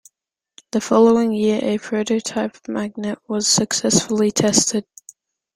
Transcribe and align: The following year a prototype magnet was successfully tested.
The 0.71 0.81
following 0.81 1.31
year 1.31 1.59
a 1.61 1.77
prototype 1.77 2.67
magnet 2.67 3.19
was 3.27 3.47
successfully 3.47 4.31
tested. 4.31 4.87